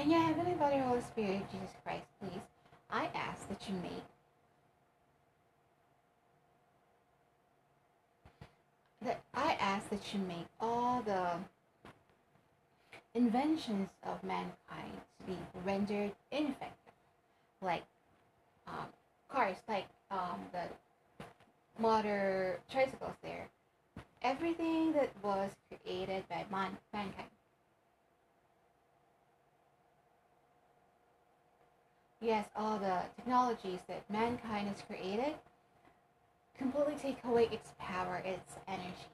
And 0.05 0.11
yeah, 0.11 0.27
Heavenly 0.27 0.53
Father, 0.59 0.79
Holy 0.83 1.01
Spirit, 1.01 1.41
Jesus 1.51 1.75
Christ, 1.83 2.05
please, 2.21 2.39
I 2.91 3.09
ask 3.15 3.49
that 3.49 3.67
you 3.67 3.73
make 3.81 4.03
that 9.01 9.19
I 9.33 9.53
ask 9.59 9.89
that 9.89 10.13
you 10.13 10.19
make 10.19 10.45
all 10.61 11.01
the 11.01 11.31
inventions 13.15 13.89
of 14.03 14.23
mankind 14.23 14.93
to 15.21 15.25
be 15.25 15.37
rendered 15.65 16.11
ineffective, 16.31 16.93
like 17.63 17.81
um, 18.67 18.85
cars, 19.27 19.57
like 19.67 19.87
um, 20.11 20.39
the 20.51 21.25
motor 21.81 22.59
tricycles 22.71 23.15
there. 23.23 23.47
Everything 24.21 24.93
that 24.93 25.09
was 25.23 25.49
created 25.67 26.29
by 26.29 26.45
man- 26.51 26.77
mankind. 26.93 27.27
Yes, 32.21 32.49
all 32.55 32.79
the 32.79 33.03
technologies 33.15 33.79
that 33.87 34.09
mankind 34.09 34.67
has 34.67 34.81
created 34.81 35.35
completely 36.57 36.95
take 36.95 37.23
away 37.23 37.45
its 37.51 37.73
power, 37.79 38.17
its 38.25 38.55
energy, 38.67 39.09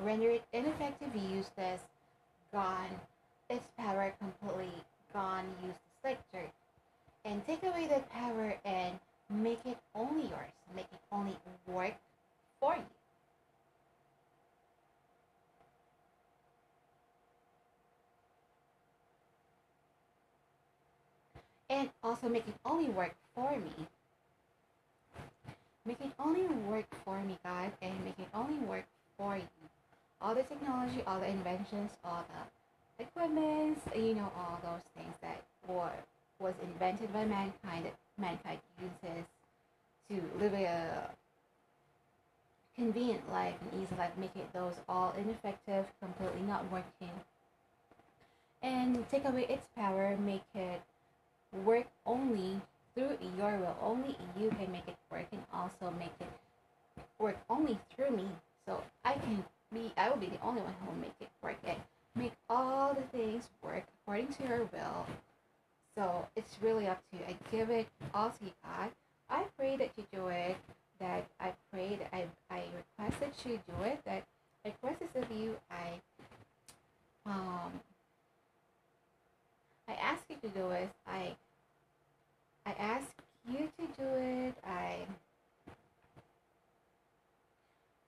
render 0.00 0.30
it 0.30 0.44
ineffective, 0.52 1.14
useless, 1.14 1.82
gone, 2.52 2.90
its 3.48 3.68
power 3.78 4.14
completely 4.18 4.72
gone, 5.12 5.46
useless 5.62 5.80
like 6.04 6.32
dirt. 6.32 6.50
And 7.24 7.44
take 7.46 7.62
away 7.64 7.86
that 7.88 8.10
power 8.10 8.54
and 8.64 8.98
make 9.30 9.64
it 9.66 9.78
only 9.94 10.28
yours, 10.28 10.52
make 10.74 10.86
it 10.92 11.00
only 11.12 11.36
work 11.66 11.94
for 12.60 12.76
you. 12.76 12.95
And 21.68 21.90
also 22.02 22.28
make 22.28 22.46
it 22.46 22.54
only 22.64 22.88
work 22.88 23.14
for 23.34 23.50
me. 23.58 23.86
Make 25.84 26.00
it 26.00 26.12
only 26.18 26.46
work 26.46 26.86
for 27.04 27.20
me, 27.22 27.38
God, 27.44 27.72
and 27.82 28.04
make 28.04 28.18
it 28.18 28.28
only 28.34 28.58
work 28.66 28.84
for 29.16 29.36
you. 29.36 29.48
All 30.20 30.34
the 30.34 30.42
technology, 30.42 31.02
all 31.06 31.20
the 31.20 31.28
inventions, 31.28 31.92
all 32.04 32.24
the 32.28 33.04
equipments, 33.04 33.80
you 33.94 34.14
know, 34.14 34.32
all 34.36 34.58
those 34.62 34.82
things 34.96 35.14
that 35.22 35.42
were 35.68 35.90
was 36.38 36.54
invented 36.62 37.12
by 37.12 37.24
mankind 37.24 37.84
that 37.84 37.94
mankind 38.18 38.58
uses 38.80 39.24
to 40.08 40.38
live 40.38 40.54
a 40.54 41.10
convenient 42.76 43.30
life 43.30 43.54
and 43.60 43.82
easy 43.82 43.94
life, 43.96 44.10
make 44.18 44.34
it 44.36 44.52
those 44.52 44.74
all 44.88 45.14
ineffective, 45.18 45.86
completely 46.00 46.42
not 46.42 46.70
working. 46.70 47.10
And 48.62 49.08
take 49.10 49.24
away 49.24 49.46
its 49.48 49.66
power, 49.76 50.16
make 50.16 50.44
it 50.54 50.82
work 51.64 51.86
only 52.04 52.60
through 52.94 53.18
your 53.36 53.58
will. 53.58 53.76
Only 53.82 54.16
you 54.38 54.50
can 54.50 54.72
make 54.72 54.88
it 54.88 54.96
work 55.10 55.26
and 55.32 55.42
also 55.52 55.94
make 55.98 56.14
it 56.20 56.28
work 57.18 57.38
only 57.48 57.78
through 57.94 58.16
me. 58.16 58.26
So 58.66 58.82
I 59.04 59.14
can 59.14 59.44
be 59.72 59.92
I 59.96 60.10
will 60.10 60.16
be 60.16 60.26
the 60.26 60.40
only 60.42 60.62
one 60.62 60.74
who 60.80 60.90
will 60.90 61.00
make 61.00 61.14
it 61.20 61.28
work 61.42 61.56
and 61.66 61.78
make 62.14 62.32
all 62.48 62.94
the 62.94 63.02
things 63.16 63.48
work 63.62 63.84
according 64.02 64.28
to 64.34 64.42
your 64.44 64.64
will. 64.72 65.06
So 65.96 66.26
it's 66.36 66.56
really 66.60 66.86
up 66.88 67.02
to 67.10 67.18
you. 67.18 67.24
I 67.28 67.36
give 67.50 67.70
it 67.70 67.88
all 68.12 68.30
to 68.30 68.44
God. 68.64 68.90
I 69.30 69.44
pray 69.56 69.76
that 69.76 69.90
you 69.96 70.04
do 70.12 70.28
it. 70.28 70.56
That 70.98 71.26
I 71.40 71.52
pray 71.70 71.96
that 71.96 72.14
I, 72.14 72.26
I 72.50 72.64
request 72.74 73.20
that 73.20 73.50
you 73.50 73.60
do 73.66 73.84
it. 73.84 74.00
That 74.04 74.24
I 74.64 74.68
request 74.68 75.00
this 75.00 75.22
of 75.22 75.30
you. 75.36 75.56
I 75.70 76.00
um 77.26 77.72
I 79.88 79.92
ask 79.92 80.22
you 80.28 80.36
to 83.78 83.86
do 83.96 84.14
it. 84.16 84.54
I 84.64 84.98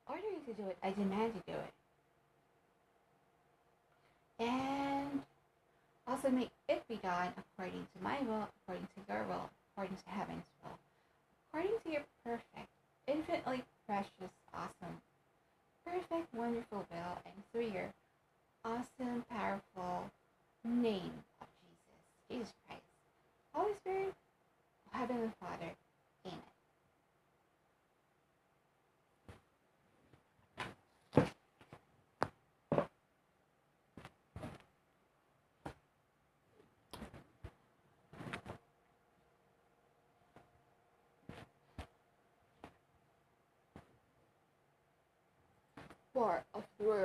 order 0.06 0.22
you 0.22 0.37
to 0.48 0.62
do 0.62 0.68
it. 0.68 0.76
I 0.82 0.90
demand 0.90 1.34
to 1.34 1.52
do 1.52 1.58
it. 1.58 1.72
And 4.44 5.22
also 6.06 6.30
make 6.30 6.50
it 6.68 6.82
be 6.88 6.96
done 6.96 7.28
according 7.36 7.86
to 7.94 8.02
my 8.02 8.20
will, 8.22 8.48
according 8.62 8.86
to 8.96 9.12
your 9.12 9.24
will, 9.24 9.50
according 9.72 9.96
to 9.96 10.10
heaven's 10.10 10.44
will, 10.64 10.78
according 11.48 11.78
to 11.84 11.90
your 11.90 12.02
perfect, 12.24 12.68
infinitely 13.06 13.62
precious, 13.86 14.32
awesome, 14.54 14.96
perfect, 15.84 16.32
wonderful 16.34 16.86
will, 16.90 17.18
and 17.24 17.34
through 17.52 17.68
your 17.68 17.92
awesome, 18.64 19.24
powerful 19.30 20.10
name 20.64 21.12
of 21.40 21.46
Jesus, 21.60 22.00
Jesus 22.30 22.52
Christ. 22.66 22.82
Holy 23.52 23.74
Spirit, 23.80 24.14
Heavenly 24.92 25.30
Father, 25.40 25.72
Amen. 26.26 26.57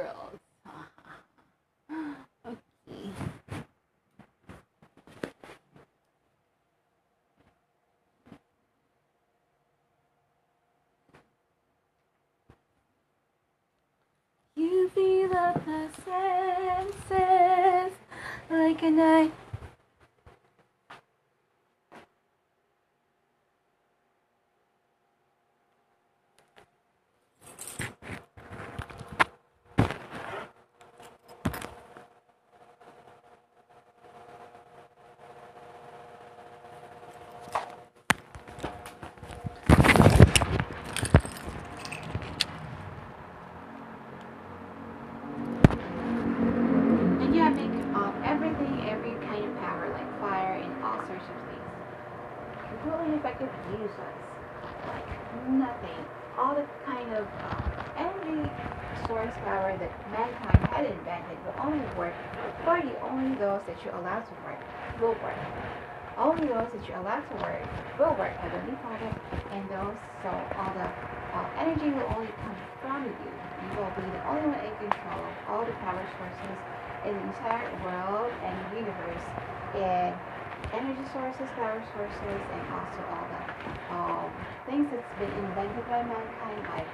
Of 0.02 0.40
okay. 2.48 3.10
You 14.56 14.90
up 15.36 15.66
the 15.66 15.90
senses 16.06 17.98
like 18.50 18.82
a 18.84 18.92
night. 18.92 19.34
And 47.24 47.34
yeah, 47.36 47.50
make 47.50 47.72
um, 47.96 48.14
everything, 48.26 48.86
every 48.90 49.12
kind 49.26 49.46
of 49.46 49.56
power, 49.60 49.90
like 49.94 50.20
fire 50.20 50.56
and 50.56 50.84
all 50.84 50.98
sorts 51.08 51.24
of 51.24 51.38
things, 51.48 51.72
completely 52.68 53.16
effective 53.18 53.50
useless. 53.72 54.18
Like 54.88 55.48
nothing. 55.50 56.06
All 56.38 56.56
the 56.56 56.68
kind 56.86 57.14
of 57.14 57.26
um, 57.48 57.64
energy 57.98 58.52
source 59.08 59.23
power 59.42 59.78
that 59.78 59.92
mankind 60.10 60.64
had 60.66 60.86
invented 60.86 61.44
will 61.44 61.56
only 61.60 61.86
work 61.96 62.16
for 62.64 62.78
you. 62.78 62.98
Only 63.02 63.36
those 63.36 63.66
that 63.68 63.84
you 63.86 63.92
allow 63.92 64.22
to 64.22 64.34
work 64.44 64.60
will 65.00 65.16
work. 65.22 65.38
Only 66.18 66.48
those 66.48 66.72
that 66.74 66.88
you 66.88 66.96
allow 66.96 67.22
to 67.22 67.36
work 67.36 67.68
will 67.98 68.16
work. 68.16 68.38
Heavenly 68.38 68.76
Father, 68.82 69.12
and 69.52 69.70
those 69.70 69.98
so 70.22 70.30
all 70.56 70.74
the 70.74 70.94
uh, 71.38 71.50
energy 71.58 71.92
will 71.92 72.08
only 72.08 72.32
come 72.44 72.58
from 72.82 73.06
you. 73.20 73.32
You 73.62 73.72
will 73.74 73.92
be 73.92 74.12
the 74.12 74.22
only 74.28 74.46
one 74.48 74.60
in 74.60 74.76
control 74.78 75.26
of 75.26 75.36
all 75.48 75.66
the 75.66 75.74
power 75.74 76.06
sources 76.18 76.58
in 77.04 77.16
the 77.18 77.24
entire 77.24 77.74
world 77.76 78.34
and 78.42 78.72
universe 78.76 79.24
and 79.74 80.16
energy 80.74 81.06
sources, 81.12 81.50
power 81.52 81.84
sources, 81.94 82.42
and 82.52 82.64
also 82.72 83.04
all 83.10 83.28
the 83.30 83.94
um, 83.94 84.32
things 84.66 84.90
that's 84.92 85.12
been 85.20 85.32
invented 85.34 85.88
by 85.88 86.04
mankind, 86.04 86.66
like 86.68 86.88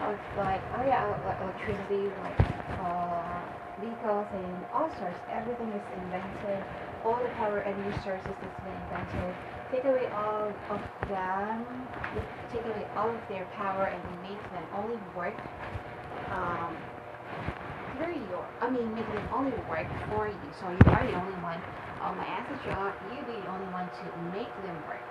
oh, 0.00 0.18
like 0.36 0.62
oh 0.72 0.84
yeah, 0.86 1.06
like 1.24 1.40
electricity, 1.40 2.10
like 2.18 2.40
uh, 2.78 3.42
vehicles, 3.78 4.28
and 4.32 4.66
all 4.72 4.90
sorts. 4.98 5.20
Everything 5.28 5.72
is 5.72 5.82
invented. 5.94 6.64
All 7.04 7.22
the 7.22 7.30
power 7.30 7.60
and 7.60 7.84
resources 7.84 8.36
that's 8.42 8.60
been 8.60 8.76
invented. 8.76 9.36
Take 9.70 9.84
away 9.84 10.08
all 10.14 10.54
of 10.68 10.82
them. 11.08 11.88
Take 12.50 12.66
away 12.66 12.86
all 12.96 13.16
of 13.16 13.26
their 13.28 13.46
power 13.46 13.86
and 13.86 14.22
make 14.22 14.50
them 14.50 14.68
only 14.72 14.98
work. 15.14 15.34
Um, 16.30 16.76
through 17.92 18.18
your, 18.28 18.48
I 18.60 18.70
mean, 18.70 18.94
make 18.94 19.06
them 19.12 19.26
only 19.32 19.52
work 19.68 19.86
for 20.08 20.28
you. 20.28 20.52
So 20.52 20.70
you 20.70 20.88
are 20.90 21.06
the 21.06 21.14
only 21.14 21.34
one. 21.42 21.62
I 22.20 22.26
ask 22.26 22.48
that 22.50 22.64
you, 22.64 22.72
you 23.16 23.26
be 23.26 23.42
the 23.42 23.48
only 23.48 23.68
one 23.68 23.90
to 24.00 24.06
make 24.18 24.56
them 24.56 24.82
work. 24.86 25.06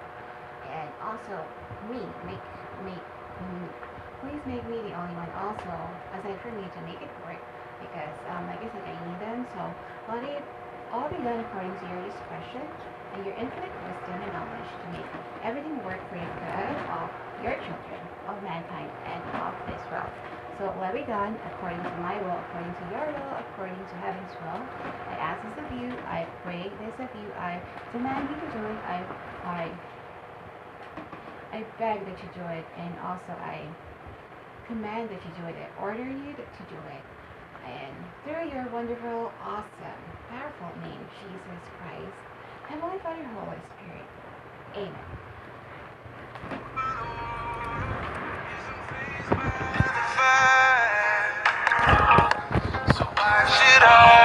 And 0.64 0.94
also, 1.02 1.50
me, 1.82 2.16
make, 2.24 2.44
make, 2.78 3.04
mm, 3.42 3.74
please 4.22 4.42
make 4.46 4.68
me 4.68 4.82
the 4.84 4.94
only 5.00 5.16
one 5.16 5.32
also, 5.36 5.76
aside 6.14 6.40
from 6.42 6.56
me 6.58 6.70
to 6.76 6.82
make 6.82 7.02
it 7.02 7.12
work, 7.24 7.40
because 7.80 8.16
um, 8.28 8.48
like 8.48 8.62
I 8.62 8.70
said, 8.72 8.84
I 8.86 8.98
need 9.08 9.20
them, 9.20 9.48
so 9.54 9.76
let 10.08 10.24
it 10.24 10.44
all 10.92 11.10
be 11.10 11.22
done 11.24 11.40
according 11.40 11.78
to 11.80 11.86
your 11.88 12.02
discretion 12.02 12.68
and 13.16 13.26
your 13.26 13.36
infinite 13.36 13.72
wisdom 13.86 14.22
and 14.22 14.32
knowledge 14.34 14.68
to 14.84 14.88
make 14.92 15.08
everything 15.44 15.84
work 15.84 16.02
for 16.10 16.20
the 16.20 16.28
good 16.40 16.78
of 16.92 17.10
your 17.42 17.56
children, 17.66 18.00
of 18.28 18.44
mankind, 18.44 18.92
and 19.06 19.24
of 19.42 19.56
this 19.68 19.82
world. 19.92 20.12
So 20.58 20.76
let 20.80 20.94
be 20.94 21.04
done 21.04 21.38
according 21.46 21.80
to 21.82 21.96
my 22.02 22.22
will, 22.22 22.44
according 22.48 22.76
to 22.76 22.86
your 22.92 23.08
will, 23.14 23.34
according 23.40 23.86
to 23.88 23.96
heaven's 23.96 24.34
will. 24.42 24.68
I 25.10 25.16
ask 25.16 25.42
this 25.44 25.58
of 25.58 25.72
you, 25.72 25.96
I 26.06 26.28
pray 26.44 26.72
this 26.80 26.94
of 27.00 27.10
you, 27.16 27.32
I 27.34 27.62
demand 27.94 28.30
you 28.30 28.40
to 28.42 28.50
do 28.52 28.66
it, 28.68 28.80
I, 28.86 29.06
I, 29.46 29.72
I 31.54 31.66
beg 31.80 32.06
that 32.06 32.22
you 32.22 32.30
do 32.36 32.46
it, 32.52 32.66
and 32.78 32.94
also 33.00 33.32
I 33.34 33.70
command 34.70 35.10
that 35.10 35.18
you 35.26 35.32
do 35.42 35.48
it. 35.50 35.56
I 35.58 35.82
order 35.82 36.04
you 36.06 36.34
to 36.38 36.64
do 36.70 36.78
it. 36.94 37.04
And 37.66 37.96
through 38.24 38.54
your 38.54 38.70
wonderful, 38.72 39.32
awesome, 39.42 40.02
powerful 40.30 40.70
name, 40.82 41.02
Jesus 41.18 41.64
Christ, 41.82 42.14
Heavenly 42.70 43.00
Father, 43.02 43.26
Holy 43.34 43.58
Spirit. 43.74 44.06
Amen. 44.76 44.94
So 52.94 53.04
why 53.18 53.46
should 53.50 53.84
I? 53.84 54.19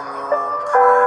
and 0.00 0.16
you 0.16 0.30
not. 0.30 0.99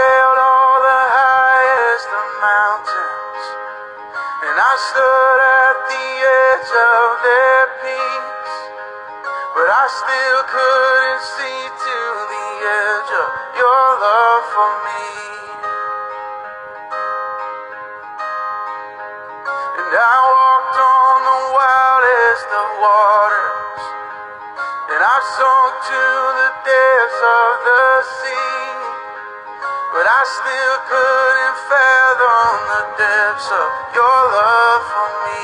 scaled 0.00 0.40
all 0.40 0.80
the 0.80 1.02
highest 1.12 2.08
of 2.08 2.26
mountains, 2.40 3.44
and 4.48 4.56
I 4.56 4.74
stood 4.88 5.38
at 5.60 5.76
the 5.92 6.08
edge 6.40 6.72
of 6.72 7.04
their 7.20 7.60
peaks, 7.84 8.52
but 9.52 9.68
I 9.68 9.84
still 10.00 10.40
couldn't 10.48 11.24
see 11.36 11.62
to 11.84 11.98
the 12.32 12.48
edge 12.80 13.12
of 13.12 13.28
your 13.60 13.86
love 14.00 14.44
for 14.56 14.70
me. 14.88 15.04
And 19.84 19.92
I 20.00 20.16
walked 20.32 20.78
on 20.80 21.16
the 21.28 21.40
wildest 21.60 22.48
of 22.56 22.68
waters, 22.80 23.84
and 24.96 25.00
I 25.04 25.16
sunk 25.36 25.72
to 25.92 26.02
the 26.40 26.50
depths 26.64 27.20
of 27.20 27.52
the 27.68 27.84
sea. 28.16 28.69
But 29.92 30.06
I 30.06 30.22
still 30.22 30.76
couldn't 30.86 31.58
fathom 31.66 32.54
the 32.70 32.82
depths 32.94 33.50
of 33.50 33.70
your 33.90 34.20
love 34.30 34.82
for 34.86 35.10
me. 35.26 35.42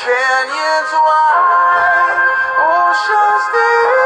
Canyons 0.00 0.92
wide, 0.96 2.24
oceans 2.56 3.44
deep. 3.52 4.05